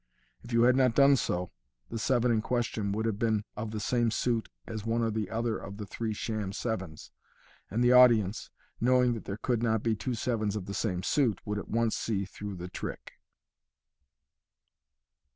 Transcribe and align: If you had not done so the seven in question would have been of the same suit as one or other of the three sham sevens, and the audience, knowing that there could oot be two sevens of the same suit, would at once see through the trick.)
If 0.41 0.51
you 0.51 0.63
had 0.63 0.75
not 0.75 0.95
done 0.95 1.15
so 1.15 1.51
the 1.91 1.99
seven 1.99 2.31
in 2.31 2.41
question 2.41 2.91
would 2.91 3.05
have 3.05 3.19
been 3.19 3.43
of 3.55 3.69
the 3.69 3.79
same 3.79 4.09
suit 4.09 4.49
as 4.65 4.83
one 4.83 5.03
or 5.03 5.31
other 5.31 5.59
of 5.59 5.77
the 5.77 5.85
three 5.85 6.11
sham 6.15 6.53
sevens, 6.53 7.11
and 7.69 7.83
the 7.83 7.91
audience, 7.91 8.49
knowing 8.79 9.13
that 9.13 9.25
there 9.25 9.37
could 9.37 9.63
oot 9.63 9.83
be 9.83 9.95
two 9.95 10.15
sevens 10.15 10.55
of 10.55 10.65
the 10.65 10.73
same 10.73 11.03
suit, 11.03 11.39
would 11.45 11.59
at 11.59 11.69
once 11.69 11.95
see 11.95 12.25
through 12.25 12.55
the 12.55 12.67
trick.) 12.67 13.19